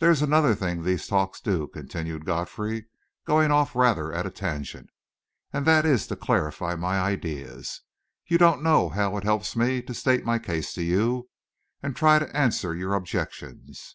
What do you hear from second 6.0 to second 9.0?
to clarify my ideas. You don't know